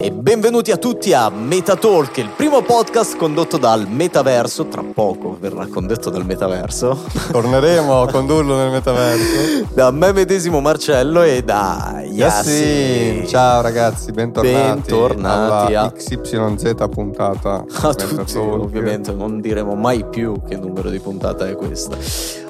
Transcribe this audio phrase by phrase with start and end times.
[0.00, 4.68] E benvenuti a tutti a Metatalk, il primo podcast condotto dal metaverso.
[4.68, 6.96] Tra poco verrà condotto dal metaverso.
[7.32, 9.66] Torneremo a condurlo nel metaverso.
[9.74, 13.26] da me medesimo Marcello e da Yassin.
[13.26, 15.90] Ciao ragazzi, bentornati, bentornati alla a...
[15.90, 17.64] XYZ puntata.
[17.82, 21.96] A tutti, ovviamente non diremo mai più che numero di puntata è questa.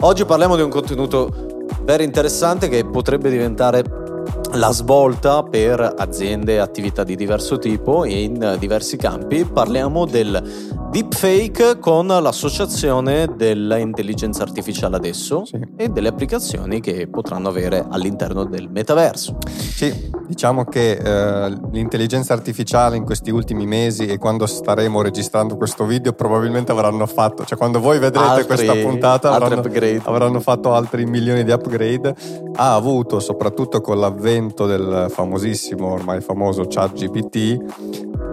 [0.00, 4.06] Oggi parliamo di un contenuto very interessante che potrebbe diventare
[4.52, 9.44] la svolta per aziende e attività di diverso tipo in diversi campi.
[9.44, 15.60] Parliamo del deepfake con l'associazione dell'intelligenza artificiale adesso sì.
[15.76, 19.36] e delle applicazioni che potranno avere all'interno del metaverso.
[19.48, 25.84] Sì, diciamo che eh, l'intelligenza artificiale in questi ultimi mesi e quando staremo registrando questo
[25.84, 29.62] video probabilmente avranno fatto, cioè quando voi vedrete altri, questa puntata avranno,
[30.04, 32.14] avranno fatto altri milioni di upgrade,
[32.54, 37.56] ha avuto soprattutto con l'avvento del famosissimo, ormai famoso ChatGPT,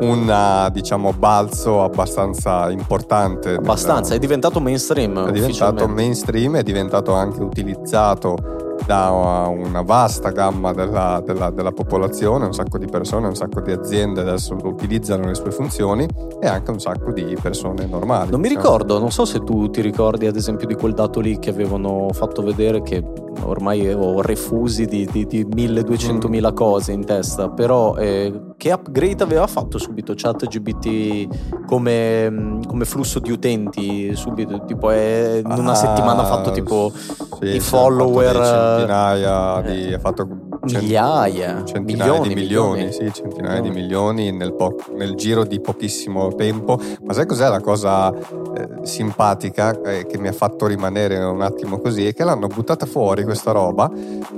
[0.01, 3.55] un diciamo balzo abbastanza importante.
[3.55, 4.15] Abbastanza, nella...
[4.15, 5.27] è diventato mainstream.
[5.27, 12.45] È diventato mainstream, è diventato anche utilizzato da una vasta gamma della, della, della, popolazione,
[12.45, 16.07] un sacco di persone, un sacco di aziende adesso utilizzano le sue funzioni
[16.39, 18.29] e anche un sacco di persone normali.
[18.29, 18.63] Non mi diciamo.
[18.63, 22.09] ricordo, non so se tu ti ricordi ad esempio di quel dato lì che avevano
[22.11, 23.03] fatto vedere che
[23.43, 26.55] ormai ho refusi di, di, di 1200.000 mm.
[26.55, 33.31] cose in testa, però eh, che upgrade aveva fatto subito ChatGPT come, come flusso di
[33.31, 38.33] utenti subito, tipo è, in una ah, settimana ha fatto tipo sì, i follower...
[38.33, 39.93] centinaia di...
[39.93, 40.27] Ha fatto
[40.61, 43.69] migliaia, centinaia milioni, di milioni, milioni, sì, centinaia milioni.
[43.69, 46.79] di milioni nel, po- nel, giro di pochissimo tempo.
[47.03, 51.79] Ma sai cos'è la cosa eh, simpatica eh, che mi ha fatto rimanere un attimo
[51.79, 52.07] così?
[52.07, 53.91] È che l'hanno buttata fuori questa roba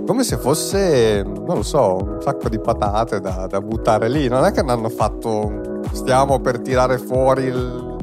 [0.06, 4.28] come se fosse, non lo so, un sacco di patate da, da buttare lì.
[4.28, 7.95] Non è che ne hanno fatto, stiamo per tirare fuori il...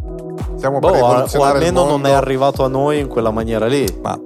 [0.56, 3.86] Stiamo boh, per o almeno non è arrivato a noi in quella maniera lì.
[4.00, 4.18] Ma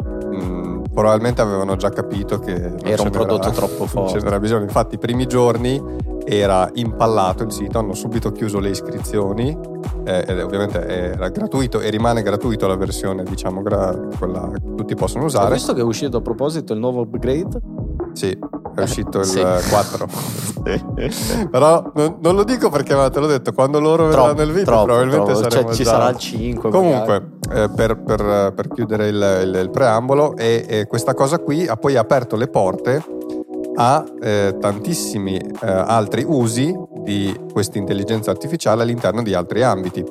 [0.99, 4.15] probabilmente avevano già capito che era un prodotto troppo forte.
[4.15, 4.65] Non c'era bisogno.
[4.65, 5.81] Infatti, i primi giorni
[6.25, 9.57] era impallato il sito, hanno subito chiuso le iscrizioni.
[10.05, 14.95] Eh, ed ovviamente era gratuito e rimane gratuito la versione, diciamo, gra- quella che tutti
[14.97, 15.47] possono usare.
[15.47, 17.61] Hai visto che è uscito a proposito il nuovo upgrade?
[18.19, 18.37] Sì,
[18.75, 19.41] è uscito il sì.
[19.41, 20.09] 4.
[21.53, 24.57] Però non, non, lo dico perché ma te l'ho detto, quando loro troppo, vedranno il
[24.57, 25.49] video troppo, probabilmente troppo.
[25.51, 25.91] Cioè, ci già...
[25.91, 26.69] sarà il 5.
[26.69, 31.69] Comunque, eh, per, per, per, chiudere il, il, il preambolo, e, e, questa cosa qui
[31.69, 33.05] ha poi aperto le porte
[33.77, 40.05] a eh, tantissimi eh, altri usi di questa intelligenza artificiale all'interno di altri ambiti.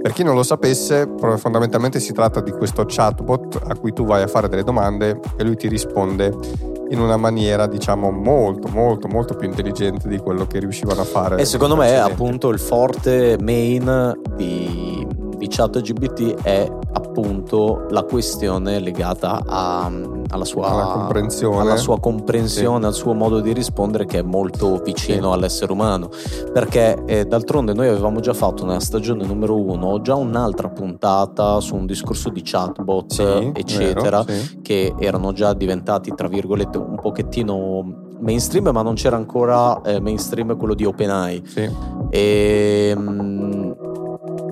[0.00, 4.22] Per chi non lo sapesse, fondamentalmente si tratta di questo chatbot a cui tu vai
[4.22, 9.34] a fare delle domande e lui ti risponde in una maniera diciamo molto molto molto
[9.34, 11.36] più intelligente di quello che riuscivano a fare.
[11.36, 15.06] E secondo me appunto il forte main di,
[15.36, 16.60] di ChatGPT è
[16.92, 17.07] appunto
[17.90, 19.90] la questione legata a,
[20.28, 22.86] alla, sua, comprensione, alla sua comprensione sì.
[22.86, 25.34] al suo modo di rispondere che è molto vicino sì.
[25.34, 26.10] all'essere umano.
[26.52, 31.74] Perché eh, d'altronde noi avevamo già fatto nella stagione numero uno già un'altra puntata su
[31.74, 38.06] un discorso di chatbot, sì, eccetera, vero, che erano già diventati, tra virgolette, un pochettino
[38.20, 41.42] mainstream, ma non c'era ancora eh, mainstream quello di OpenAI.
[41.46, 41.70] Sì.
[42.10, 43.76] E, mh,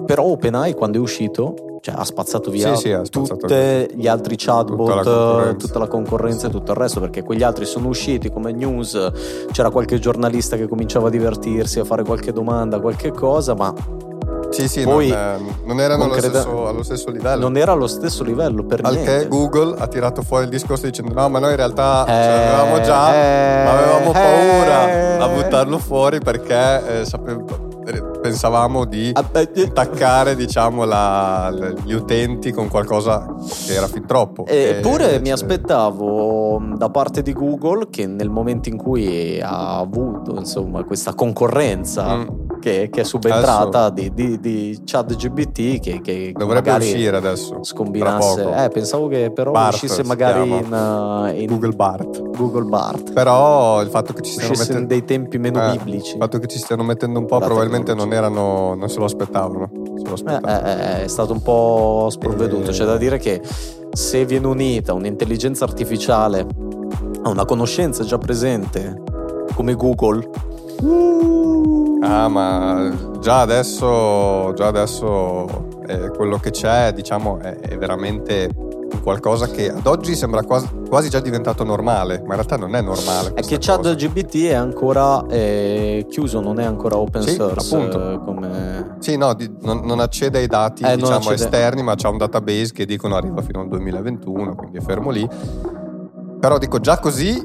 [0.07, 4.09] però OpenAI quando è uscito cioè, ha spazzato via sì, sì, ha spazzato tutti gli
[4.09, 7.87] altri chatbot, tutta la, tutta la concorrenza e tutto il resto, perché quegli altri sono
[7.87, 9.13] usciti come news,
[9.53, 13.73] c'era qualche giornalista che cominciava a divertirsi, a fare qualche domanda, qualche cosa, ma
[14.51, 17.41] sì, sì, Poi, non, non erano allo, stesso, allo, stesso, livello.
[17.41, 19.19] Non era allo stesso livello per Al niente.
[19.19, 22.29] che Google ha tirato fuori il discorso dicendo no, ma noi in realtà eh, ce
[22.29, 27.66] l'avevamo già, eh, ma avevamo paura eh, a buttarlo fuori perché eh, sapevo
[28.21, 31.53] pensavamo di ah, attaccare diciamo, la,
[31.85, 33.27] gli utenti con qualcosa
[33.67, 34.45] che era fin troppo.
[34.47, 40.85] Eppure mi aspettavo da parte di Google che nel momento in cui ha avuto insomma,
[40.85, 47.17] questa concorrenza mm che, che è subentrata di, di, di ChatGBT che, che dovrebbe uscire
[47.17, 48.65] adesso scombinasse.
[48.65, 52.23] eh, pensavo che però Bart uscisse magari in, uh, in, Google Bart.
[52.37, 53.13] Google Bart.
[53.13, 56.13] Però il fatto che ci stiano mettendo in dei tempi meno eh, biblici.
[56.13, 59.05] il fatto che ci stiano mettendo un po' La probabilmente non erano non se lo
[59.05, 60.67] aspettavano, se lo aspettavano.
[60.67, 62.71] Eh, eh, è stato un po' sprovveduto.
[62.71, 63.41] C'è da dire che
[63.93, 66.47] se viene unita un'intelligenza artificiale
[67.23, 69.03] a una conoscenza già presente
[69.55, 70.29] come Google
[72.09, 72.89] Ah, ma
[73.21, 78.49] già adesso, già adesso eh, quello che c'è, diciamo, è, è veramente
[79.03, 82.81] qualcosa che ad oggi sembra quasi, quasi già diventato normale, ma in realtà non è
[82.81, 83.33] normale.
[83.35, 87.75] È che Chat GPT è ancora eh, chiuso, non è ancora open Sì, source.
[87.75, 88.13] appunto.
[88.13, 88.97] eh, come...
[89.01, 92.19] Sì, no, di- non, non accede ai dati Eh, diciamo accede- esterni, ma c'ha un
[92.19, 95.29] database che dicono arriva fino al 2021, quindi è fermo lì.
[96.39, 97.45] Però dico, già così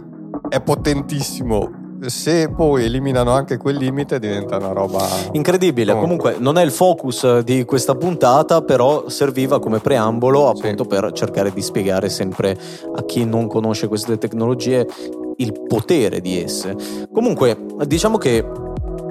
[0.50, 1.80] è potentissimo.
[2.04, 5.08] Se poi eliminano anche quel limite diventa una roba...
[5.34, 6.32] Incredibile, Comunque.
[6.32, 10.90] comunque non è il focus di questa puntata, però serviva come preambolo appunto Sì.
[10.90, 12.58] per cercare di spiegare sempre
[12.96, 14.88] a chi non conosce queste tecnologie
[15.38, 16.76] il potere di esse.
[17.12, 18.44] Comunque, diciamo che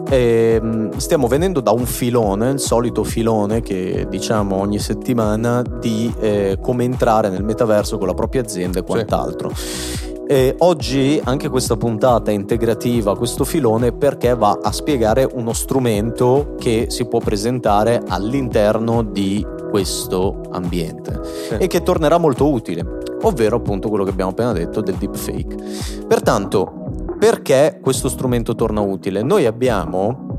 [0.08, 6.58] ehm, stiamo venendo da un filone, il solito filone che diciamo ogni settimana di eh,
[6.60, 9.52] come entrare nel metaverso con la propria azienda e quant'altro.
[10.30, 15.52] E oggi anche questa puntata è integrativa a questo filone perché va a spiegare uno
[15.52, 21.18] strumento che si può presentare all'interno di questo ambiente
[21.48, 21.54] Sì.
[21.54, 22.86] e che tornerà molto utile,
[23.22, 25.56] ovvero appunto quello che abbiamo appena detto del deepfake.
[26.06, 26.74] Pertanto,
[27.18, 29.24] perché questo strumento torna utile?
[29.24, 30.29] Noi abbiamo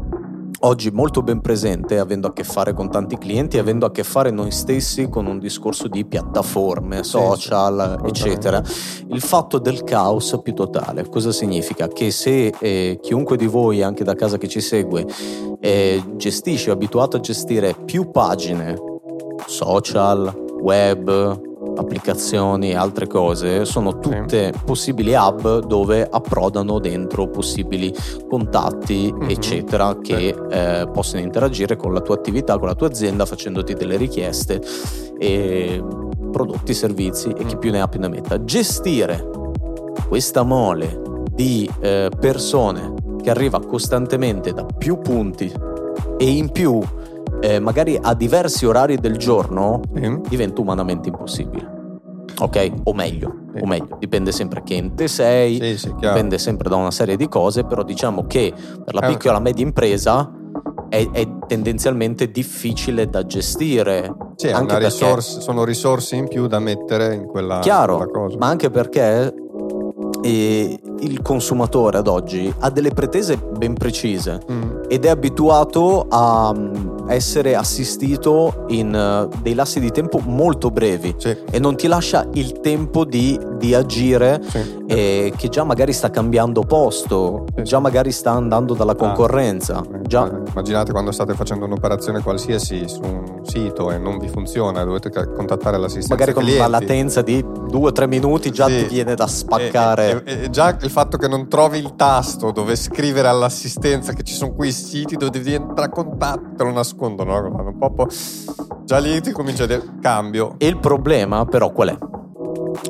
[0.61, 4.31] oggi molto ben presente, avendo a che fare con tanti clienti, avendo a che fare
[4.31, 8.61] noi stessi con un discorso di piattaforme, social, sì, eccetera,
[9.07, 11.07] il fatto del caos più totale.
[11.07, 11.87] Cosa significa?
[11.87, 15.05] Che se eh, chiunque di voi, anche da casa che ci segue,
[15.59, 18.75] eh, gestisce, è abituato a gestire più pagine
[19.47, 27.93] social, web, applicazioni e altre cose, sono tutte possibili hub dove approdano dentro possibili
[28.29, 29.29] contatti, Mhm.
[29.29, 33.97] eccetera, che eh, possono interagire con la tua attività, con la tua azienda, facendoti delle
[33.97, 34.61] richieste
[35.17, 35.83] e
[36.31, 37.59] prodotti, servizi e chi Mm.
[37.59, 38.43] più ne ha più ne metta.
[38.43, 39.29] Gestire
[40.07, 41.01] questa mole
[41.31, 45.51] di eh, persone che arriva costantemente da più punti
[46.17, 46.81] e in più
[47.41, 50.19] eh, magari a diversi orari del giorno Sì.
[50.29, 51.79] diventa umanamente impossibile.
[52.39, 52.71] Ok?
[52.85, 53.61] O meglio, Sì.
[53.63, 57.63] o meglio, dipende sempre che ente sei, Sì, dipende sempre da una serie di cose,
[57.65, 58.53] però diciamo che
[58.83, 60.31] per la piccola e media impresa
[60.89, 64.13] è, è tendenzialmente difficile da gestire.
[64.35, 68.37] Sì, anche perché- risorsa- sono risorse in più da mettere in quella, Chiaro, quella cosa.
[68.37, 69.33] ma anche perché
[70.23, 74.81] eh, il consumatore ad oggi ha delle pretese ben precise Mm.
[74.87, 81.15] ed è abituato a mm, essere assistito in eh, dei lassi di tempo molto brevi
[81.17, 84.83] Sì, e non ti lascia il tempo di, di agire sì.
[84.87, 89.81] eh, che già magari sta cambiando posto, Sì, già magari sta andando dalla concorrenza.
[89.81, 94.27] Eh, Già, eh, Immaginate quando state facendo un'operazione qualsiasi su un sito e non vi
[94.27, 96.71] funziona, dovete contattare l'assistenza magari con una clienti.
[96.71, 100.23] latenza di 2-3 minuti già ti viene da spaccare.
[100.25, 104.23] E, e- e già il fatto che non trovi il tasto dove scrivere all'assistenza, che
[104.23, 107.63] ci sono quei siti dove devi entrare a contatto, te nascondono, no?
[107.67, 108.07] Un po', po'-
[108.83, 110.55] già lì ti comincia a dire cambio.
[110.57, 111.97] E il problema però qual è?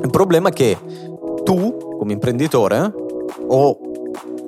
[0.02, 0.76] Il problema è che
[1.44, 2.92] tu, come imprenditore,
[3.48, 3.78] o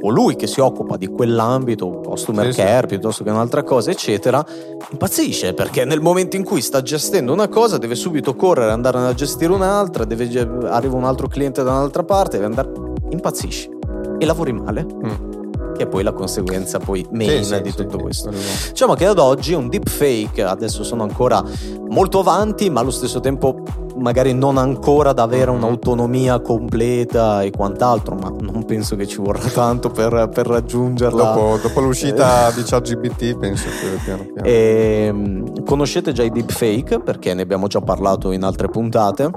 [0.01, 2.61] colui che si occupa di quell'ambito, customer Sì, sì.
[2.61, 4.45] care piuttosto che un'altra cosa, eccetera,
[4.91, 9.15] impazzisce perché nel momento in cui sta gestendo una cosa deve subito correre, andare a
[9.15, 10.29] gestire un'altra, deve,
[10.69, 12.71] arriva un altro cliente da un'altra parte, deve andare...
[13.09, 13.71] impazzisci
[14.19, 15.34] e lavori male, Mm.
[15.77, 18.31] Che è poi la conseguenza poi main Sì, sì, di tutto sì, questo.
[18.69, 21.43] Diciamo che ad oggi un deepfake adesso sono ancora
[21.89, 23.63] molto avanti, ma allo stesso tempo
[23.97, 25.57] magari non ancora ad avere Mhm.
[25.57, 31.23] un'autonomia completa e quant'altro, ma non penso che ci vorrà tanto per, per raggiungerla.
[31.35, 34.49] Dopo, dopo l'uscita di ChatGPT penso che piano piano.
[34.49, 39.31] Ehm, conoscete già i deepfake perché ne abbiamo già parlato in altre puntate.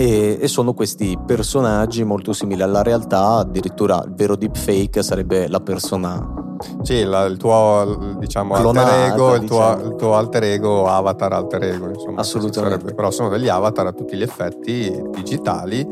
[0.00, 5.60] E, e sono questi personaggi molto simili alla realtà, addirittura il vero deepfake sarebbe la
[5.60, 9.82] persona Sì, la- il tuo diciamo Clonata, alter ego, il, tuo, diciamo.
[9.90, 12.20] il tuo alter ego, avatar alter ego, insomma.
[12.20, 12.76] Assolutamente.
[12.78, 15.86] sarebbe- però sono degli avatar a tutti gli effetti digitali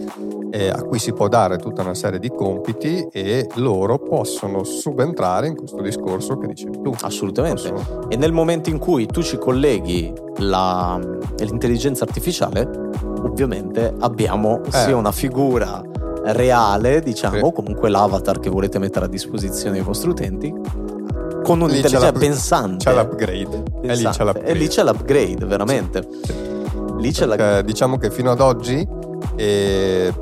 [0.50, 5.46] eh, a cui si può dare tutta una serie di compiti e loro possono subentrare
[5.48, 6.92] in questo discorso che dicevi tu.
[7.02, 7.70] assolutamente.
[7.72, 10.98] Possono- E nel momento in cui tu ci colleghi la-
[11.38, 12.68] l'intelligenza artificiale,
[13.22, 14.70] ovviamente abbiamo Eh.
[14.70, 15.82] sia una figura
[16.24, 17.52] reale, diciamo, Sì.
[17.52, 20.52] comunque l'avatar che volete mettere a disposizione dei vostri utenti,
[21.42, 22.84] con un'intelligenza pensante.
[22.84, 23.40] C'è l'upgrade.
[23.82, 24.18] E lì pensante.
[24.18, 24.48] c'è l'upgrade.
[24.50, 26.08] E lì c'è l'upgrade, veramente.
[26.98, 27.62] Lì c'è la...
[27.62, 28.86] Diciamo che fino ad oggi
[29.36, 30.12] eh,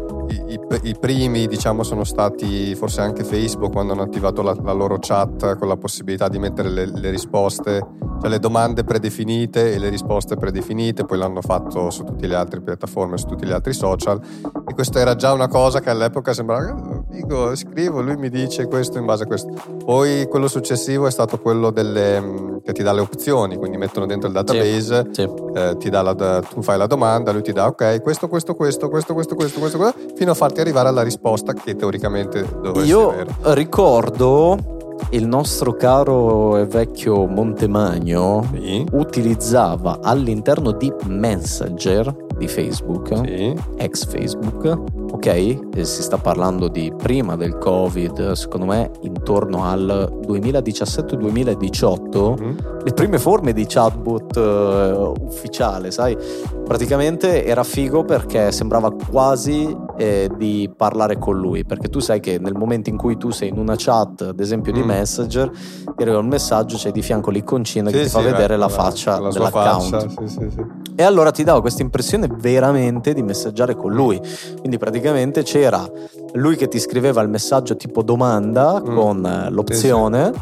[0.83, 5.57] i, primi diciamo sono stati forse anche Facebook quando hanno attivato la, la loro chat
[5.57, 7.87] con la possibilità di mettere le, le risposte,
[8.29, 13.19] le domande predefinite e le risposte predefinite, poi l'hanno fatto su tutte le altre piattaforme,
[13.19, 14.21] su tutti gli altri social
[14.69, 18.67] e questa era già una cosa che all'epoca sembrava "Eh, dico, scrivo, lui mi dice
[18.67, 19.53] questo in base a questo.
[19.85, 24.07] Poi quello successivo è stato quello delle, mm, che ti dà le opzioni, quindi mettono
[24.07, 25.29] dentro il database, Sì.
[25.55, 28.89] eh, ti dà la, tu fai la domanda, lui ti dà ok, questo, questo, questo,
[28.89, 33.11] questo, questo, questo, questo, questo, fino a farti arrivare alla risposta che teoricamente dovresti Io
[33.11, 33.31] avere.
[33.55, 34.75] ricordo
[35.11, 43.55] il nostro caro e vecchio Montemagno Sì, utilizzava all'interno di Messenger di Facebook, sì.
[43.77, 45.27] ex Facebook, ok?
[45.75, 52.57] E si sta parlando di prima del Covid, secondo me intorno al 2017-2018, Mhm.
[52.85, 56.17] le prime forme di chatbot eh, ufficiale, sai?
[56.65, 62.39] Praticamente era figo perché sembrava quasi eh, di parlare con lui, perché tu sai che
[62.39, 64.87] nel momento in cui tu sei in una chat, ad esempio di Mm.
[64.87, 65.51] Messenger,
[65.97, 68.61] ti arriva un messaggio, c'è di fianco l'iconcina che Sì, ti fa sì, vedere beh,
[68.61, 69.91] la faccia la dell'account.
[69.97, 70.65] faccia, sì, sì, sì.
[70.99, 74.19] E allora ti dava questa impressione veramente di messaggiare con lui.
[74.61, 75.87] Quindi praticamente c'era
[76.33, 78.95] lui che ti scriveva il messaggio tipo domanda Mm.
[78.97, 80.33] con eh, l'opzione,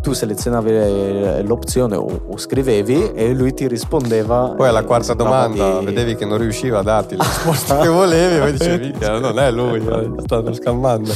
[0.00, 4.54] tu selezionavi eh, l'opzione o, scrivevi e lui ti rispondeva.
[4.56, 7.88] Poi alla e quarta domanda di- vedevi che non riusciva a darti la risposta che
[7.88, 11.12] volevi, poi dicevi, "Minchia, non è lui, eh, stanno scammando.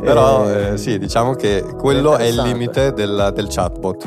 [0.00, 2.52] Però Eh, eh, sì, diciamo che quello è il interessante.
[2.52, 4.04] limite del, del chatbot.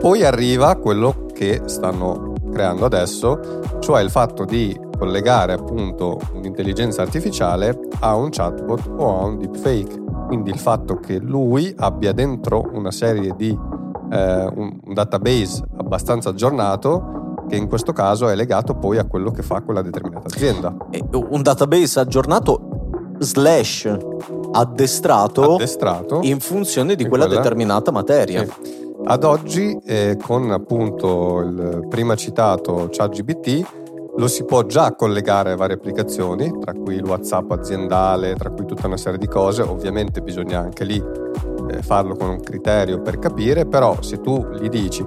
[0.00, 7.78] Poi arriva quello che stanno creando adesso, cioè il fatto di collegare appunto un'intelligenza artificiale
[8.00, 10.06] a un chatbot o a un deepfake.
[10.26, 13.56] Quindi il fatto che lui abbia dentro una serie di
[14.10, 19.42] eh, un, database abbastanza aggiornato che in questo caso è legato poi a quello che
[19.42, 20.74] fa quella determinata azienda.
[21.12, 23.96] un database aggiornato slash
[24.52, 26.20] addestrato Addestrato.
[26.22, 28.44] in funzione di in quella, quella- determinata materia.
[28.44, 28.86] Sì.
[29.10, 33.66] Ad oggi, eh, con appunto il prima citato ChatGPT,
[34.14, 38.66] lo si può già collegare a varie applicazioni, tra cui il WhatsApp aziendale, tra cui
[38.66, 39.62] tutta una serie di cose.
[39.62, 41.02] Ovviamente bisogna anche lì
[41.70, 45.02] eh, farlo con un criterio per capire, però se tu gli dici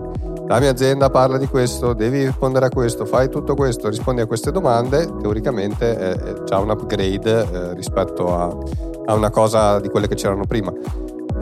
[0.47, 4.25] la mia azienda parla di questo, devi rispondere a questo, fai tutto questo, rispondi a
[4.25, 8.57] queste domande, teoricamente è già un upgrade eh, rispetto a,
[9.05, 10.73] a una cosa di quelle che c'erano prima.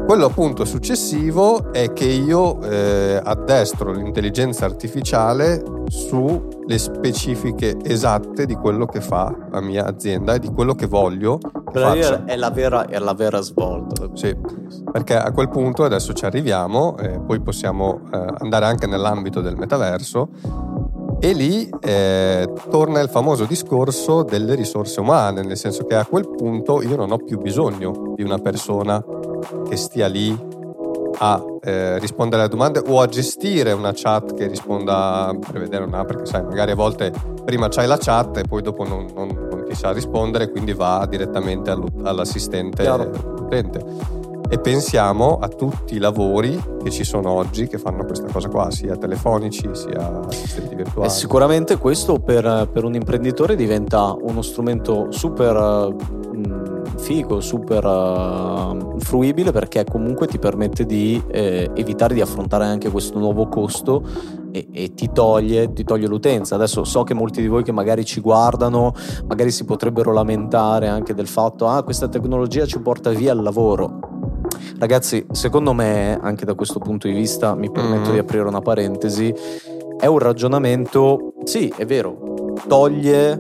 [0.10, 8.88] Quello appunto successivo è che io eh, addestro l'intelligenza artificiale sulle specifiche esatte di quello
[8.88, 12.98] che fa la mia azienda e di quello che voglio che è la vera, è
[12.98, 14.10] la vera svolta.
[14.14, 14.36] Sì,
[14.92, 19.58] perché a quel punto adesso ci arriviamo, eh, poi possiamo eh, andare anche nell'ambito del
[19.58, 20.30] metaverso
[21.20, 26.28] e lì eh, torna il famoso discorso delle risorse umane, nel senso che a quel
[26.28, 29.04] punto io non ho più bisogno di una persona
[29.68, 30.58] che stia lì
[31.22, 36.06] a eh, rispondere alle domande o a gestire una chat che risponda per vedere una
[36.06, 37.12] perché sai magari a volte
[37.44, 41.06] prima c'hai la chat e poi dopo non, non- non ti sa rispondere quindi va
[41.10, 43.84] direttamente all'assistente utente
[44.52, 48.72] e pensiamo a tutti i lavori che ci sono oggi che fanno questa cosa qua
[48.72, 55.12] sia telefonici sia assistenti E virtuali sicuramente questo per, per un imprenditore diventa uno strumento
[55.12, 56.19] super eh,
[57.00, 63.18] figo, super eh, fruibile perché comunque ti permette di eh, evitare di affrontare anche questo
[63.18, 64.04] nuovo costo
[64.52, 66.56] e, e ti, toglie, ti toglie l'utenza.
[66.56, 68.94] Adesso so che molti di voi che magari ci guardano,
[69.28, 74.00] magari si potrebbero lamentare anche del fatto ah questa tecnologia ci porta via il lavoro.
[74.78, 78.14] Ragazzi, secondo me, anche da questo punto di vista, mi permetto Mhm.
[78.14, 79.34] di aprire una parentesi,
[80.00, 83.40] è un ragionamento, sì, è vero, toglie,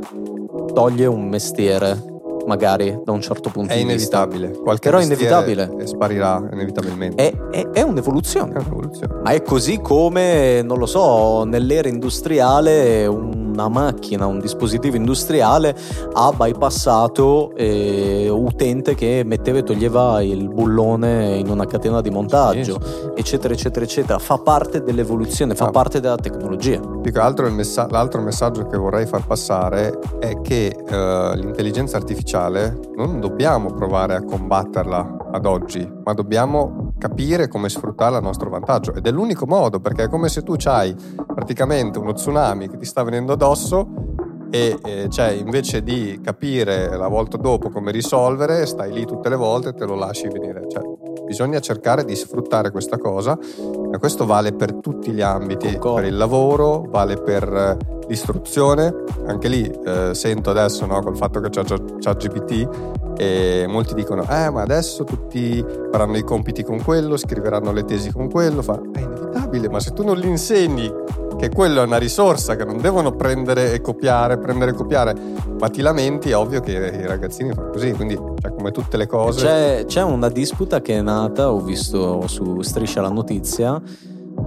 [0.73, 2.08] toglie un mestiere,
[2.45, 4.23] magari da un certo punto è di vista.
[4.23, 5.71] inevitabile qualche Però è inevitabile.
[5.85, 8.53] sparirà inevitabilmente È, è- è un'evoluzione.
[8.53, 13.05] È un'evoluzione Ma è così come, non lo so, nell'era industriale
[13.49, 15.75] una macchina, un dispositivo industriale
[16.13, 22.79] ha bypassato eh, utente che metteva e toglieva il bullone in una catena di montaggio,
[23.15, 24.19] eccetera, eccetera, eccetera.
[24.19, 25.71] Fa parte dell'evoluzione, fa Ah.
[25.71, 26.79] parte della tecnologia.
[26.79, 32.77] Più che altro messa- l'altro messaggio che vorrei far passare è che eh, l'intelligenza artificiale
[32.95, 38.93] non dobbiamo provare a combatterla ad oggi, ma dobbiamo capire come sfruttarla a nostro vantaggio.
[38.93, 42.85] Ed è l'unico modo, perché è come se tu hai praticamente uno tsunami che ti
[42.85, 44.09] sta venendo addosso
[44.51, 49.35] e eh, cioè, invece di capire la volta dopo come risolvere, stai lì tutte le
[49.35, 50.65] volte e te lo lasci venire.
[50.67, 50.81] Cioè,
[51.23, 55.95] bisogna cercare di sfruttare questa cosa e questo vale per tutti gli ambiti, Concordo.
[55.95, 57.77] per il lavoro, vale per eh,
[58.07, 58.93] l'istruzione.
[59.27, 64.49] Anche lì eh, sento adesso no, col fatto che c'è ChatGPT e molti dicono eh
[64.49, 68.79] ma adesso tutti faranno i compiti con quello, scriveranno le tesi con quello, fa...
[68.93, 70.89] è inevitabile, ma se tu non gli insegni
[71.37, 75.15] che quello è una risorsa che non devono prendere e copiare, prendere e copiare,
[75.59, 79.07] ma ti lamenti, è ovvio che i ragazzini fanno così, quindi cioè, come tutte le
[79.07, 79.45] cose.
[79.45, 83.81] C'è, c'è una disputa che è nata, ho visto su Striscia la notizia,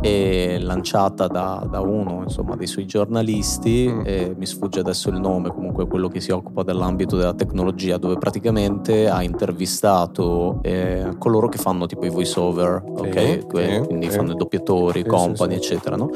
[0.03, 4.33] e lanciata da, da, uno insomma, dei suoi giornalisti, mm.
[4.37, 9.09] mi sfugge adesso il nome, comunque quello che si occupa dell'ambito della tecnologia, dove praticamente
[9.09, 13.41] ha intervistato eh, coloro che fanno tipo i voice over, sì, okay?
[13.41, 14.17] sì, quindi sì.
[14.17, 16.11] fanno i doppiatori, company, eccetera, no?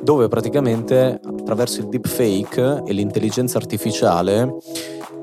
[0.00, 4.56] dove praticamente attraverso il deepfake e l'intelligenza artificiale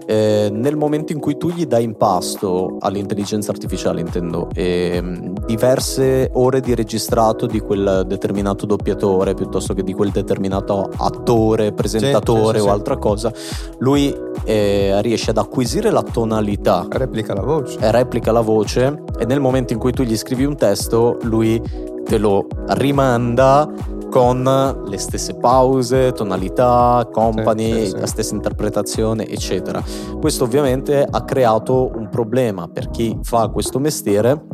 [0.06, 5.02] eh, nel momento in cui tu gli dai in pasto all'intelligenza artificiale, intendo, eh,
[5.46, 12.58] diverse ore di registrato di quel determinato doppiatore piuttosto che di quel determinato attore, presentatore
[12.58, 13.32] sì, sì, o sì, altra cosa,
[13.80, 16.86] lui eh, riesce ad acquisire la tonalità.
[16.90, 17.78] Replica la voce.
[17.80, 21.62] Replica la voce e nel momento in cui tu gli scrivi un testo, lui
[22.06, 23.68] te lo rimanda
[24.10, 28.00] con le stesse pause, tonalità, company, sì, sì, sì.
[28.00, 29.84] la stessa interpretazione, eccetera.
[30.20, 34.46] Questo ovviamente ha creato un problema per chi fa questo mestiere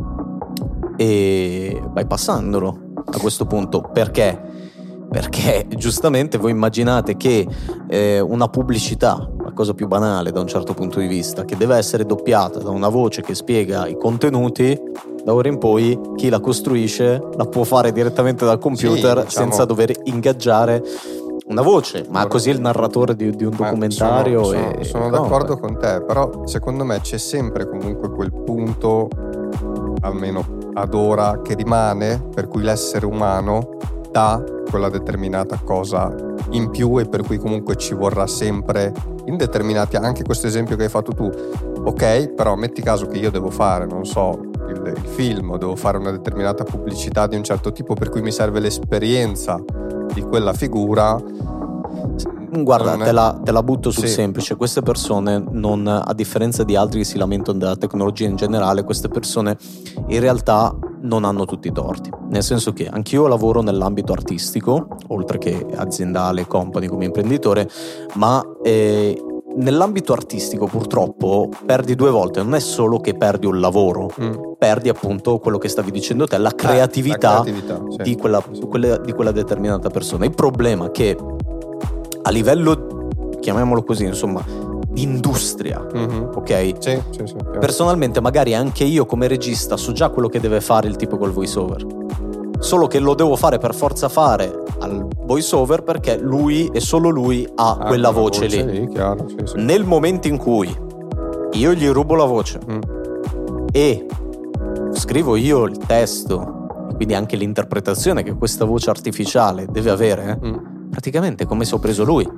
[0.97, 3.81] e bypassandolo a questo punto.
[3.93, 4.49] Perché?
[5.09, 7.45] Perché giustamente voi immaginate che
[7.89, 11.75] eh, una pubblicità, la cosa più banale da un certo punto di vista, che deve
[11.75, 14.79] essere doppiata da una voce che spiega i contenuti,
[15.23, 19.29] da ora in poi chi la costruisce la può fare direttamente dal computer sì, diciamo...
[19.29, 20.83] senza dover ingaggiare
[21.47, 24.43] una voce, ma così il narratore di, di un documentario.
[24.43, 25.59] Sono, sono, sono no, d'accordo beh.
[25.59, 29.09] con te, però secondo me c'è sempre comunque quel punto,
[30.01, 33.77] almeno ad ora, che rimane per cui l'essere umano
[34.09, 36.13] dà quella determinata cosa
[36.51, 38.93] in più e per cui comunque ci vorrà sempre
[39.25, 41.29] in determinati, anche questo esempio che hai fatto tu,
[41.83, 45.75] ok, però metti caso che io devo fare, non so, il, il film o devo
[45.75, 49.61] fare una determinata pubblicità di un certo tipo per cui mi serve l'esperienza
[50.13, 51.19] di quella figura.
[52.53, 54.13] Guarda, te la, te la, butto sul sì.
[54.13, 54.55] semplice.
[54.57, 59.07] Queste persone, non, a differenza di altri che si lamentano della tecnologia in generale, queste
[59.07, 59.55] persone
[60.07, 62.09] in realtà non hanno tutti i torti.
[62.27, 67.69] Nel senso che anch'io lavoro nell'ambito artistico, oltre che aziendale, company come imprenditore,
[68.15, 69.17] ma eh,
[69.55, 74.33] nell'ambito artistico purtroppo perdi due volte, non è solo che perdi un lavoro, mm.
[74.57, 77.97] perdi appunto quello che stavi dicendo te, la creatività, la creatività sì.
[78.03, 80.25] di, quella, quella, di, quella, determinata persona.
[80.25, 81.17] Il problema è che
[82.21, 83.07] a livello,
[83.39, 84.43] chiamiamolo così, insomma,
[84.87, 86.23] di industria, mm-hmm.
[86.35, 86.73] ok?
[86.79, 90.87] Sì, sì, sì, Personalmente magari anche io come regista so già quello che deve fare
[90.87, 91.85] il tipo col voice over
[92.61, 97.09] solo che lo devo fare per forza fare al voice over perché lui e solo
[97.09, 98.79] lui ha ah, quella voce, voce, lì.
[98.79, 99.53] lì chiaro, sì, sì.
[99.57, 100.73] Nel momento in cui
[101.53, 102.79] io gli rubo la voce mm.
[103.71, 104.05] e
[104.91, 111.45] scrivo io il testo, quindi anche l'interpretazione che questa voce artificiale deve avere, mm praticamente
[111.45, 112.29] come se ho preso lui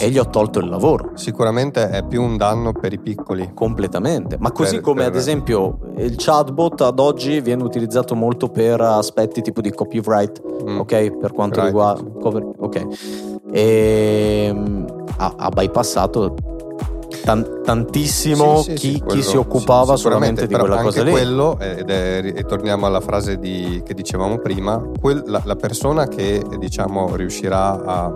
[0.00, 1.10] e gli ho tolto il lavoro.
[1.14, 3.50] Sicuramente è più un danno per i piccoli.
[3.52, 5.08] Completamente, ma così per, come per...
[5.08, 10.78] ad esempio il chatbot ad oggi viene utilizzato molto per aspetti tipo di copyright, mm.
[10.78, 11.18] ok?
[11.18, 11.66] Per quanto right.
[11.66, 12.20] riguarda...
[12.20, 12.86] Cover, ok.
[13.50, 16.34] E ehm, ha, ha bypassato
[17.28, 21.10] Tan- tantissimo sì, sì, chi, sì, quello, chi, si occupava solamente di quella cosa lì.
[21.10, 26.08] quello, ed è, e torniamo alla frase di, che dicevamo prima, quel, la, la, persona
[26.08, 28.14] che diciamo riuscirà a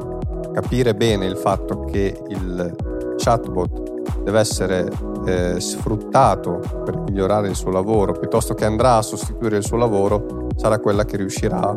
[0.51, 2.75] capire bene il fatto che il
[3.18, 4.90] chatbot deve essere
[5.27, 10.46] eh, sfruttato per migliorare il suo lavoro piuttosto che andrà a sostituire il suo lavoro
[10.57, 11.75] sarà quella che riuscirà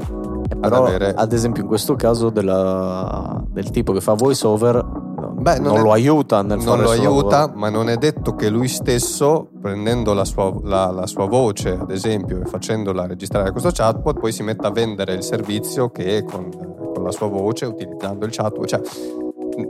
[0.62, 5.05] ad avere ad esempio in questo caso della, del tipo che fa voice over
[5.45, 7.60] Beh, non, non è, lo aiuta nel non lo aiuta, lavoro.
[7.60, 11.91] ma non è detto che lui stesso, prendendo la sua, la, la sua, voce, ad
[11.91, 16.49] esempio, e facendola registrare questo chatbot, poi si metta a vendere il servizio che con,
[16.49, 18.65] con la sua voce, utilizzando il chatbot.
[18.65, 18.81] Cioè,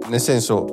[0.07, 0.63] nel senso,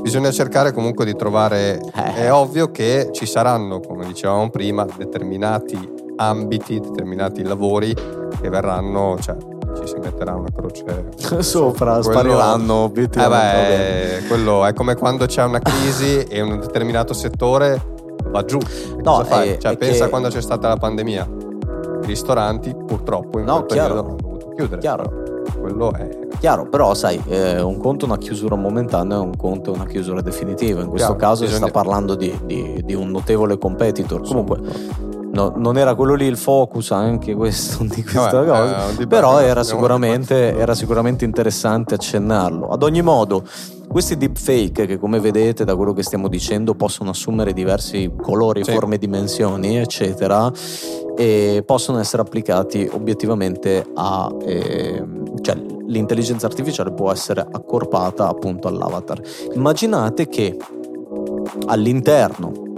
[0.00, 1.80] bisogna cercare comunque di trovare.
[1.92, 2.14] Eh.
[2.14, 5.76] È ovvio che ci saranno, come dicevamo prima, determinati
[6.18, 7.92] ambiti, determinati lavori
[8.40, 9.16] che verranno.
[9.18, 10.84] Cioè, ci si metterà una croce
[11.42, 14.16] sopra, quello, spariranno obiettivamente.
[14.16, 17.80] Eh beh, quello è come quando c'è una crisi e un determinato settore
[18.26, 18.58] va giù.
[19.02, 19.48] No, cosa fai?
[19.50, 20.10] È, cioè, pensa che...
[20.10, 21.28] quando c'è stata la pandemia.
[22.02, 24.80] I ristoranti purtroppo in no, quel periodo hanno dovuto chiudere.
[24.80, 25.20] Chiaro.
[25.60, 29.72] Quello è Chiaro, però sai, eh, un conto è una chiusura momentanea e un conto
[29.72, 30.80] è una chiusura definitiva.
[30.80, 31.66] In questo Chiaro, caso bisogna...
[31.66, 34.22] si sta parlando di, di, di, un notevole competitor.
[34.22, 34.58] Comunque,
[35.32, 39.40] no, non era quello lì il focus anche questo, di questa Vabbè, cosa, eh, però
[39.40, 42.68] era sicuramente, era sicuramente interessante accennarlo.
[42.68, 43.44] Ad ogni modo,
[43.88, 48.72] questi deepfake che come vedete da quello che stiamo dicendo possono assumere diversi colori, sì.
[48.72, 50.50] forme, dimensioni, eccetera,
[51.16, 54.30] e possono essere applicati obiettivamente a...
[54.44, 55.04] Eh,
[55.40, 59.20] cioè, l'intelligenza artificiale può essere accorpata appunto all'avatar.
[59.54, 60.56] Immaginate che
[61.66, 62.71] all'interno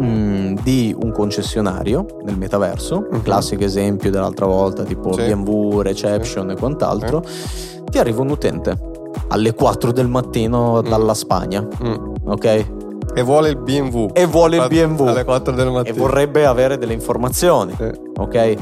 [0.00, 3.22] mm, di un concessionario nel metaverso, uh-huh.
[3.22, 5.22] classico esempio dell'altra volta tipo sì.
[5.22, 6.54] BMW, Reception sì.
[6.54, 7.82] e quant'altro, sì.
[7.90, 8.94] ti arriva un utente
[9.28, 10.88] alle 4 del mattino mm.
[10.88, 11.94] dalla Spagna, mm.
[12.26, 12.66] ok?
[13.14, 14.08] E vuole il BMW.
[14.12, 15.06] E vuole il BMW.
[15.06, 15.96] Alle 4 del mattino.
[15.96, 17.74] E vorrebbe avere delle informazioni,
[18.14, 18.56] ok?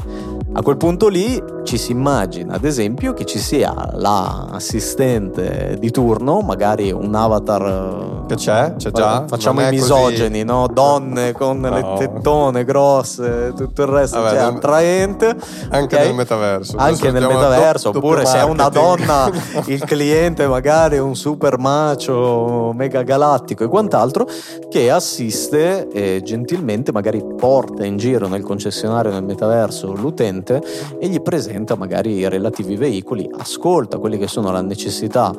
[0.57, 6.39] A quel punto lì ci si immagina, ad esempio, che ci sia l'assistente di turno,
[6.39, 8.23] magari un avatar.
[8.25, 8.75] Che c'è?
[8.77, 9.25] C'è già?
[9.27, 10.43] Facciamo i misogeni, così...
[10.45, 10.67] no?
[10.71, 11.69] Donne con no.
[11.69, 14.55] le tettone grosse, tutto il resto, Vabbè, cioè nel...
[14.55, 15.35] attraente.
[15.71, 16.07] Anche okay?
[16.07, 16.77] nel metaverso.
[16.77, 19.29] Anche nel metaverso, oppure se è una donna,
[19.67, 24.25] il cliente magari un super macio, mega galattico e quant'altro,
[24.69, 30.61] che assiste e gentilmente magari porta in giro nel concessionario nel metaverso l'utente cliente
[30.99, 35.33] e gli presenta magari i relativi veicoli, ascolta quelle che sono le necessità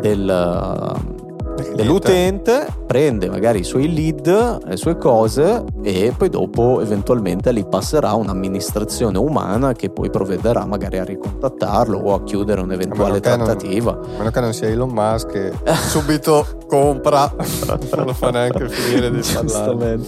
[0.00, 0.96] del,
[1.74, 8.14] dell'utente, prende magari i suoi lead, le sue cose e poi dopo eventualmente li passerà
[8.14, 13.92] un'amministrazione umana che poi provvederà magari a ricontattarlo o a chiudere un'eventuale a trattativa.
[13.92, 15.52] Non, a meno che non sia Elon Musk che
[15.88, 17.32] subito compra,
[17.94, 19.98] non lo fa neanche finire di parlare.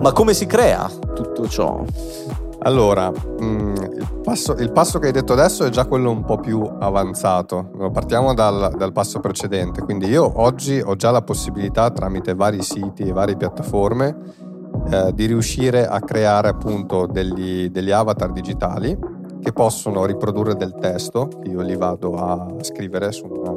[0.00, 1.82] Ma come si crea tutto ciò?
[2.64, 6.38] Allora, mm, il, passo, il, passo, che hai detto adesso è già quello un po'
[6.38, 7.70] più avanzato.
[7.92, 9.82] Partiamo dal, dal, passo precedente.
[9.82, 14.16] Quindi io oggi ho già la possibilità, tramite vari siti e varie piattaforme,
[14.90, 18.98] eh, di riuscire a creare appunto degli, degli avatar digitali
[19.44, 23.52] che possono riprodurre del testo io li vado a scrivere su una,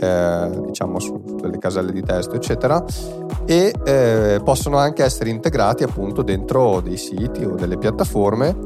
[0.00, 2.82] eh, diciamo su, delle caselle di testo eccetera
[3.44, 8.56] e eh, possono anche essere integrati appunto dentro dei siti o delle piattaforme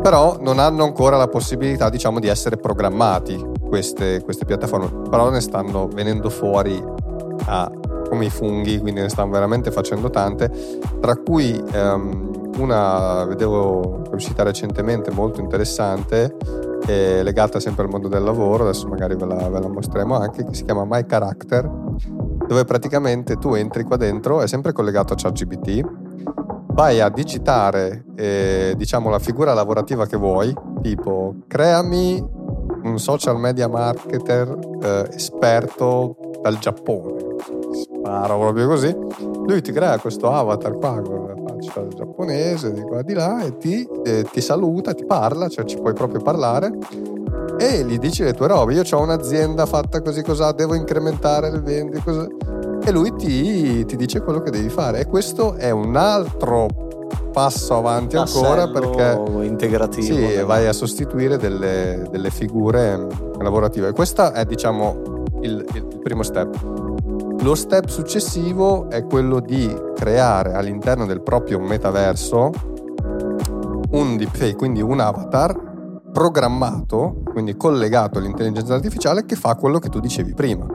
[0.00, 5.40] però non hanno ancora la possibilità diciamo di essere programmati queste, queste piattaforme però ne
[5.40, 6.82] stanno venendo fuori
[7.46, 7.70] a,
[8.08, 10.50] come i funghi quindi ne stanno veramente facendo tante
[11.00, 16.36] tra cui ehm, una vedevo è uscita recentemente molto interessante
[16.86, 20.44] è legata sempre al mondo del lavoro, adesso magari ve la, ve la mostriamo anche,
[20.44, 21.70] che si chiama My Character,
[22.46, 25.80] dove praticamente tu entri qua dentro, è sempre collegato a ChatGPT,
[26.72, 32.24] vai a digitare eh, diciamo la figura lavorativa che vuoi, tipo creami
[32.84, 37.27] un social media marketer eh, esperto dal Giappone,
[37.72, 38.96] sparo proprio così,
[39.46, 43.56] lui ti crea questo avatar qua con la faccia giapponese di qua di là e
[43.56, 46.72] ti, eh, ti saluta, ti parla, cioè ci puoi proprio parlare
[47.58, 48.74] e gli dici le tue robe.
[48.74, 52.26] Io ho un'azienda fatta così cos'ha, devo incrementare le vendite, così.
[52.84, 55.00] e lui ti, ti, dice quello che devi fare.
[55.00, 56.66] E questo è un altro
[57.32, 60.02] passo avanti ancora perché integrativo.
[60.02, 63.06] Sì, vai a sostituire delle, delle figure
[63.40, 63.88] lavorative.
[63.88, 66.87] E questo è, diciamo, il, il primo step.
[67.40, 72.50] Lo step successivo è quello di creare all'interno del proprio metaverso
[73.90, 75.56] un deepfake, quindi un avatar
[76.12, 80.66] programmato, quindi collegato all'intelligenza artificiale che fa quello che tu dicevi prima.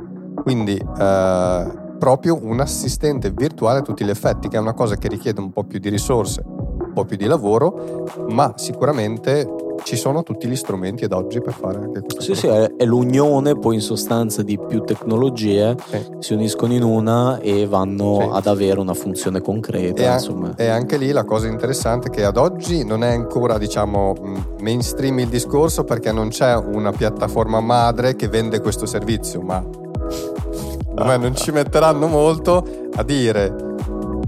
[0.41, 5.10] Quindi eh, proprio un assistente virtuale a tutti gli effetti, che è una cosa che
[5.10, 9.47] richiede un po' più di risorse, un po' più di lavoro, ma sicuramente
[9.84, 12.22] ci sono tutti gli strumenti ad oggi per fare anche questo.
[12.22, 16.06] Sì, sì, è, l'unione poi in sostanza di più tecnologie, sì.
[16.19, 18.28] si uniscono in una e vanno sì.
[18.32, 20.02] ad avere una funzione concreta.
[20.02, 20.54] E, insomma.
[20.56, 24.15] e anche lì la cosa interessante è che ad oggi non è ancora diciamo
[24.62, 29.63] mainstream il discorso perché non c'è una piattaforma madre che vende questo servizio, ma
[30.96, 32.65] non ci metteranno molto
[32.96, 33.72] a dire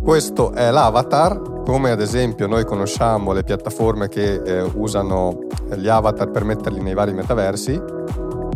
[0.04, 6.30] questo è l'avatar come ad esempio noi conosciamo le piattaforme che eh, usano gli avatar
[6.30, 7.82] per metterli nei vari metaversi,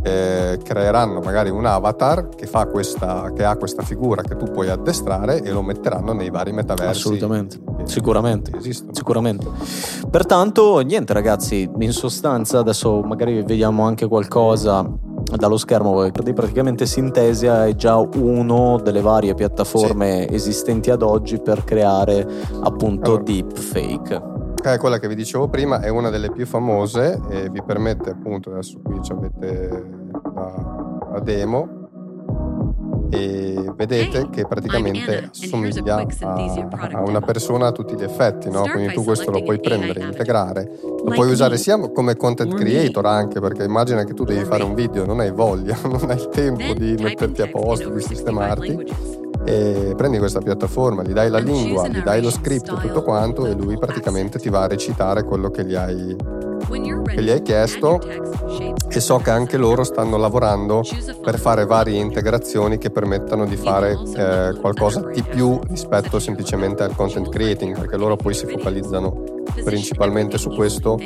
[0.04, 5.42] eh, creeranno magari un avatar che, questa, che, ha questa figura che tu puoi addestrare
[5.42, 7.08] e lo metteranno nei vari metaversi.
[7.08, 8.52] Assolutamente, sicuramente.
[8.56, 8.94] Esistono.
[8.94, 9.48] Sicuramente.
[10.10, 14.88] Pertanto, niente ragazzi, in sostanza adesso magari vediamo anche qualcosa
[15.36, 20.36] dallo schermo praticamente Synthesia è già una delle varie piattaforme sì.
[20.36, 22.28] esistenti ad oggi per creare
[22.62, 24.22] appunto allora, deepfake
[24.62, 28.52] è quella che vi dicevo prima è una delle più famose e vi permette appunto
[28.52, 29.86] adesso qui avete
[30.36, 31.79] la, la demo
[33.10, 38.64] e vedete che praticamente assomiglia a, a, una persona a tutti gli effetti, no?
[38.72, 43.40] quindi tu questo lo puoi prendere, integrare, lo puoi usare sia come content creator anche
[43.40, 46.74] perché immagina che tu devi fare un video, non hai voglia, non hai il tempo
[46.74, 49.18] di metterti a posto, di sistemarti.
[49.46, 53.54] e prendi questa piattaforma, gli dai la lingua, gli dai lo script tutto quanto e
[53.54, 56.16] lui praticamente ti va a recitare quello che gli hai
[56.70, 58.00] che gli hai chiesto
[58.90, 60.84] e so che anche loro stanno lavorando
[61.22, 66.96] per fare varie integrazioni che permettano di fare eh, qualcosa di più rispetto semplicemente al
[66.96, 70.98] content creating, perché loro poi si focalizzano principalmente su questo,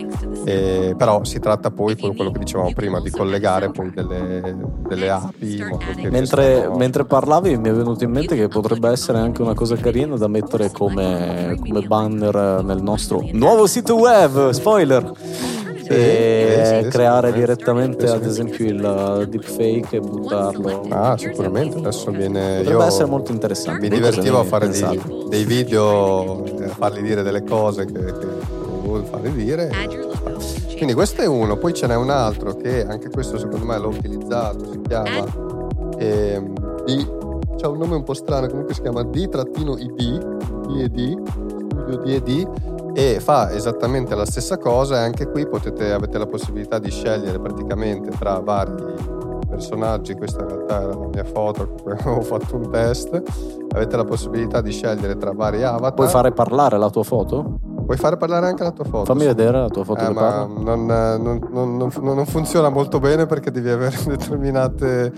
[0.45, 4.55] eh, però si tratta poi, quello che dicevamo prima, di collegare poi delle,
[4.87, 5.63] delle API.
[6.09, 10.15] Mentre, mentre, parlavi mi è venuto in mente che potrebbe essere anche una cosa carina
[10.15, 15.62] da mettere come, come banner nel nostro nuovo sito web, spoiler!
[15.87, 20.85] E sì, creare sì, direttamente ad esempio il deepfake e buttarlo.
[20.89, 22.59] Ah, sicuramente adesso viene.
[22.59, 23.81] Potrebbe essere molto interessante.
[23.81, 28.27] Mi divertivo a fare dei, dei, video, a fargli dire delle cose che, che
[28.83, 29.69] vuole fargli dire.
[30.75, 33.87] Quindi questo è uno, poi ce n'è un altro che anche questo secondo me l'ho
[33.87, 35.23] utilizzato, si chiama
[35.97, 36.41] eh,
[36.83, 37.07] D,
[37.57, 39.29] c'ha un nome un po' strano, comunque si chiama D-ID,
[40.67, 41.21] D-E-D,
[41.83, 46.79] studio D-E-D e fa esattamente la stessa cosa e anche qui potete, avete la possibilità
[46.79, 52.55] di scegliere praticamente tra vari personaggi, questa in realtà era la mia foto, avevo fatto
[52.55, 53.21] un test,
[53.73, 55.93] avete la possibilità di scegliere tra vari avatar.
[55.93, 57.59] Puoi fare parlare la tua foto?
[57.85, 59.05] Puoi fare parlare anche la tua foto.
[59.05, 60.01] Fammi vedere la tua foto.
[60.01, 65.11] Eh, ma non, non, non, non, funziona molto bene perché devi avere determinate...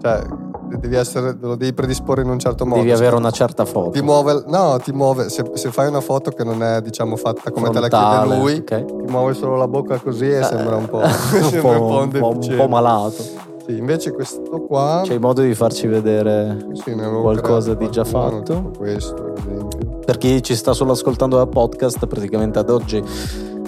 [0.00, 2.80] Cioè, devi essere, lo devi predisporre in un certo modo.
[2.80, 3.90] Devi avere una certa foto.
[3.90, 7.50] Ti muove, no, ti muove, se, se, fai una foto che non è diciamo fatta
[7.50, 8.84] come Frontale, te la chiede lui, okay.
[8.84, 12.28] ti muove solo la bocca così e eh, sembra un po', un, po', un, po
[12.28, 13.22] un, po', malato.
[13.64, 15.02] Sì, invece questo qua...
[15.04, 18.72] C'è modo di farci vedere sì, qualcosa di già fatto?
[18.76, 20.00] Questo, ad esempio.
[20.04, 23.02] Per chi ci sta solo ascoltando da podcast, praticamente ad oggi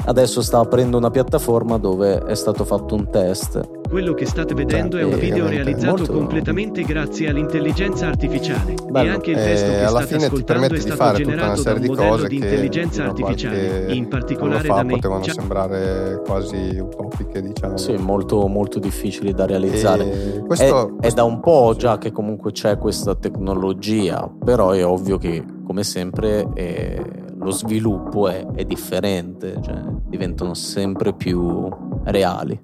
[0.07, 3.61] adesso sta aprendo una piattaforma dove è stato fatto un test.
[3.95, 9.09] Quello che state vedendo cioè, è un video realizzato completamente grazie all'intelligenza artificiale Bello.
[9.09, 12.35] e anche il testo eh, che state ascoltando è stato generato da un modello di
[12.35, 14.95] intelligenza artificiale, in particolare fa da me.
[14.95, 17.77] potevano sembrare quasi utopiche, diciamo.
[17.77, 20.43] Sì, molto, molto difficili da realizzare.
[20.45, 25.19] Questo, è, è, da un po' già che comunque c'è questa tecnologia, però è ovvio
[25.19, 27.01] che come sempre è
[27.39, 31.69] lo sviluppo è, è differente, cioè diventano sempre più
[32.05, 32.61] reali.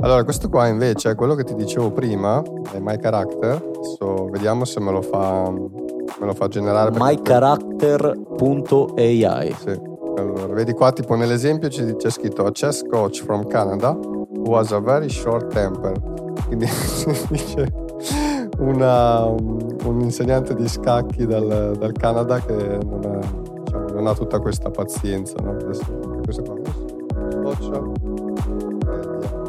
[0.00, 3.62] Allora, questo qua invece è quello che ti dicevo prima, è My Character.
[3.76, 6.90] Adesso vediamo se me lo fa, me lo fa generare.
[6.92, 9.54] mycharacter.ai.
[9.58, 9.90] Sì.
[10.16, 14.72] Allora, vedi qua, tipo nell'esempio c'è, c'è scritto a chess coach from Canada who has
[14.72, 15.92] a very short temper.
[16.46, 16.66] Quindi
[17.30, 17.72] dice
[18.58, 23.20] una, un, insegnante di scacchi dal, dal Canada che non ha
[23.92, 25.50] non ha tutta questa pazienza, no?
[25.50, 25.84] Adesso,
[26.24, 26.56] questo qua,
[27.54, 29.41] social, media,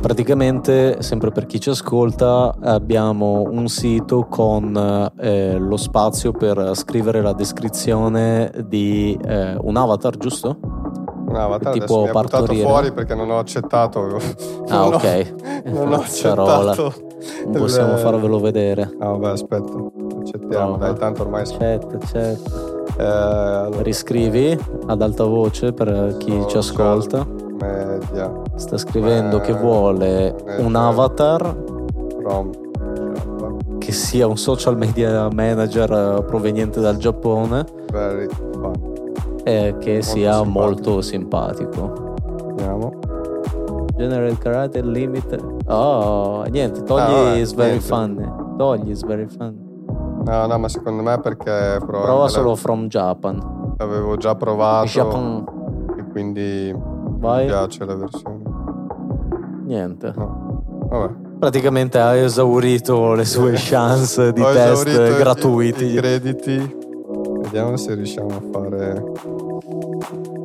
[0.00, 7.22] Praticamente, sempre per chi ci ascolta, abbiamo un sito con eh, lo spazio per scrivere
[7.22, 10.58] la descrizione di eh, un avatar, giusto?
[11.26, 14.18] un avatar tipo adesso mi ha buttato fuori perché non ho accettato.
[14.68, 15.34] Ah non ok.
[15.64, 16.94] ho, non ho accettato
[17.46, 18.94] non possiamo farvelo vedere.
[18.98, 19.72] Ah vabbè aspetta
[20.34, 22.50] accettiamo dai tanto ormai accetta accetta
[22.98, 23.82] eh, allora.
[23.82, 27.26] riscrivi ad alta voce per chi so, ci ascolta
[27.60, 29.54] media sta scrivendo media.
[29.54, 30.64] che vuole media.
[30.64, 31.56] un avatar
[32.20, 32.50] from
[33.78, 37.64] che sia un social media manager eh, proveniente dal Giappone
[39.44, 40.44] e che molto sia simpatico.
[40.44, 42.14] molto simpatico.
[42.46, 42.98] Vediamo.
[43.94, 45.36] General Karate Limit.
[45.66, 47.86] Oh, niente, togli ah, is very niente.
[47.86, 48.54] fun.
[48.56, 49.63] Togli is very fun.
[50.24, 53.74] No, no, ma secondo me perché prova solo from Japan.
[53.78, 54.86] Avevo già provato.
[54.86, 55.44] Japan.
[55.98, 57.42] E quindi Vai.
[57.42, 58.42] mi piace la versione.
[59.64, 60.12] Niente.
[60.16, 60.62] No.
[60.88, 61.14] Vabbè.
[61.38, 65.84] Praticamente ha esaurito le sue chance di Ho test gratuiti.
[65.84, 66.82] I, i crediti
[67.54, 69.02] Vediamo se riusciamo a fare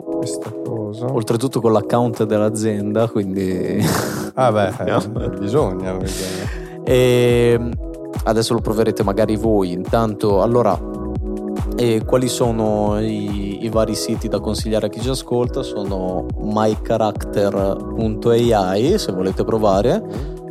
[0.04, 1.12] questa cosa.
[1.12, 3.84] Oltretutto con l'account dell'azienda, quindi...
[4.34, 5.98] Ah beh, eh, bisogna.
[6.84, 7.72] E
[8.24, 9.72] adesso lo proverete magari voi.
[9.72, 10.80] Intanto, allora,
[11.76, 15.62] e quali sono i, i, vari siti da consigliare a chi ci ascolta?
[15.64, 20.04] Sono mycharacter.ai se volete provare,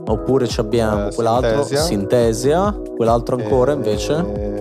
[0.07, 4.57] oppure abbiamo eh, quell'altro, Synthesia, Synthesia quell'altro ancora e, invece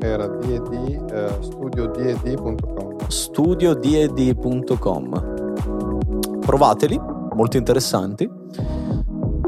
[0.00, 2.96] era D&D, eh, studioded.com.
[3.08, 5.36] Studioded.com.
[6.40, 6.98] Provateli,
[7.34, 8.37] molto interessanti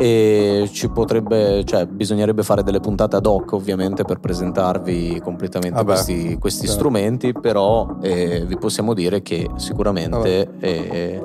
[0.00, 5.84] e ci potrebbe, cioè bisognerebbe fare delle puntate ad hoc ovviamente per presentarvi completamente ah
[5.84, 6.74] questi, questi certo.
[6.74, 11.20] strumenti, però eh, vi possiamo dire che sicuramente eh,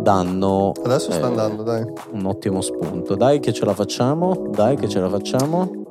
[0.00, 1.82] danno Adesso sta eh, andando, dai.
[2.10, 3.14] un ottimo spunto.
[3.14, 5.87] Dai che ce la facciamo, dai che ce la facciamo.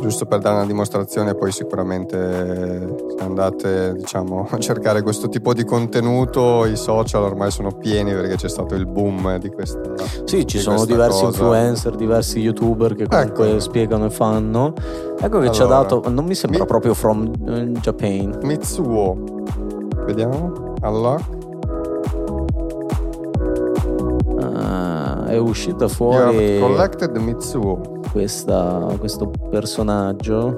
[0.00, 5.64] Giusto per dare una dimostrazione, poi sicuramente se andate diciamo, a cercare questo tipo di
[5.64, 9.80] contenuto, i social ormai sono pieni perché c'è stato il boom di questa.
[10.24, 11.26] Sì, ci di sono diversi cosa.
[11.38, 13.60] influencer, diversi youtuber che comunque Ecco.
[13.60, 14.72] spiegano e fanno.
[15.20, 18.38] Ecco che ci ha Allora, dato, non mi sembra mi- proprio from eh, Japan.
[18.42, 19.16] Mitsuo,
[20.06, 20.74] vediamo.
[20.82, 21.36] Unlock.
[24.40, 27.96] Ah, è uscita You have fuori collected Mitsuo.
[28.12, 30.56] Questa- questo personaggio.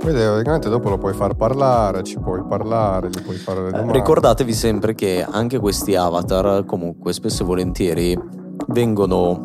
[0.00, 3.70] Quindi praticamente dopo lo puoi far parlare, ci puoi parlare, gli puoi fare le Eh,
[3.70, 3.92] domande.
[3.92, 8.18] ricordatevi sempre che anche questi avatar comunque spesso e volentieri
[8.68, 9.44] vengono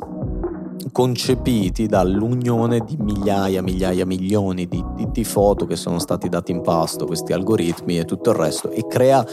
[0.91, 6.61] concepiti dall'unione di migliaia, migliaia, milioni di, di- di foto che sono stati dati in
[6.61, 9.23] pasto, questi algoritmi e tutto il resto, e crea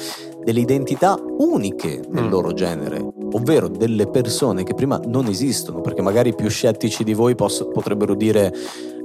[0.45, 2.29] delle identità uniche nel Mm.
[2.31, 3.03] loro genere,
[3.35, 7.69] ovvero delle persone che prima non esistono, perché magari i più scettici di voi poss-
[7.73, 8.53] potrebbero dire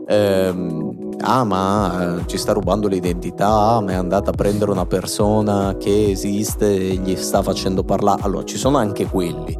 [0.07, 4.85] ehm, ah ma eh, ci sta rubando l'identità, ah, ma è andata a prendere una
[4.85, 8.21] persona che esiste e gli sta facendo parlare.
[8.23, 9.57] Allora, ci sono anche quelli,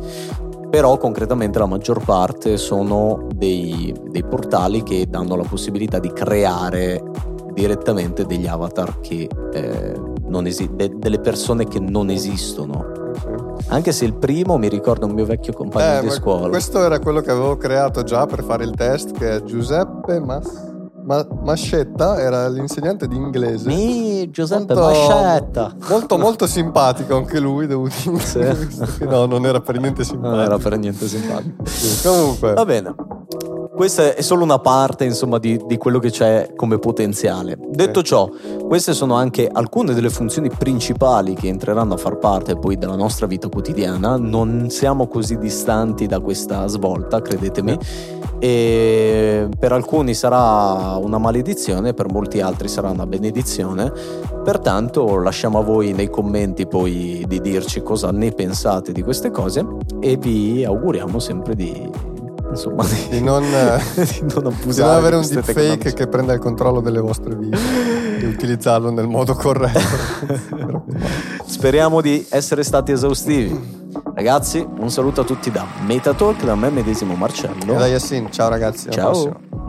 [0.70, 7.04] però concretamente la maggior parte sono dei, dei portali che danno la possibilità di creare
[7.54, 10.00] direttamente degli avatar che eh,
[10.46, 12.98] esi- de- delle persone che non esistono.
[13.70, 16.50] Anche se il primo mi ricorda un mio vecchio compagno Eh, di scuola.
[16.50, 20.68] Questo era quello che avevo creato già per fare il test, che è Giuseppe Mas-
[21.02, 23.68] Ma- Mascetta, era l'insegnante di inglese.
[23.68, 25.74] Mi, Giuseppe Molto- Mascetta.
[25.90, 28.20] Molto, molto simpatico anche lui, devo dire.
[28.20, 28.40] Sì.
[29.10, 30.36] No, non era per niente simpatico.
[30.36, 31.66] Non era per niente simpatico.
[31.66, 32.94] Sì, Comunque, Va bene.
[33.80, 37.58] Questa è solo una parte, insomma, di, di quello che c'è come potenziale.
[37.58, 38.30] Detto ciò,
[38.68, 43.26] queste sono anche alcune delle funzioni principali che entreranno a far parte poi della nostra
[43.26, 44.18] vita quotidiana.
[44.18, 47.78] Non siamo così distanti da questa svolta, credetemi.
[48.40, 53.94] E per alcuni sarà una maledizione, per molti altri sarà una benedizione.
[54.44, 59.66] Pertanto lasciamo a voi nei commenti poi di dirci cosa ne pensate di queste cose
[60.02, 62.18] e vi auguriamo sempre di
[62.50, 63.44] insomma di, di non,
[63.96, 67.58] di non di abusare non avere un deepfake che prenda il controllo delle vostre vite
[68.20, 70.86] e utilizzarlo nel modo corretto.
[71.46, 73.78] Speriamo di essere stati esaustivi.
[74.14, 77.74] Ragazzi, un saluto a tutti da Metatalk, da me medesimo Marcello.
[77.74, 79.69] E da Yassin, ciao ragazzi, alla Ciao.